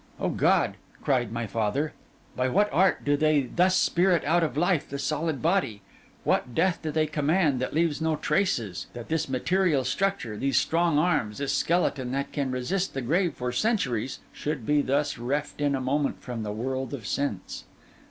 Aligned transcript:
O 0.19 0.29
God!' 0.29 0.77
cried 1.03 1.31
my 1.31 1.45
father, 1.45 1.93
'by 2.35 2.47
what 2.47 2.73
art 2.73 3.05
do 3.05 3.15
they 3.15 3.41
thus 3.41 3.75
spirit 3.75 4.23
out 4.23 4.41
of 4.41 4.57
life 4.57 4.89
the 4.89 4.97
solid 4.97 5.43
body? 5.43 5.83
What 6.23 6.55
death 6.55 6.79
do 6.81 6.89
they 6.89 7.05
command 7.05 7.59
that 7.59 7.75
leaves 7.75 8.01
no 8.01 8.15
traces? 8.15 8.87
that 8.93 9.09
this 9.09 9.29
material 9.29 9.83
structure, 9.83 10.35
these 10.37 10.57
strong 10.57 10.97
arms, 10.97 11.37
this 11.37 11.53
skeleton 11.55 12.13
that 12.13 12.31
can 12.31 12.49
resist 12.49 12.95
the 12.95 13.01
grave 13.01 13.35
for 13.35 13.51
centuries, 13.51 14.21
should 14.33 14.65
be 14.65 14.81
thus 14.81 15.19
reft 15.19 15.61
in 15.61 15.75
a 15.75 15.79
moment 15.79 16.19
from 16.23 16.41
the 16.41 16.51
world 16.51 16.95
of 16.95 17.05
sense? 17.05 17.65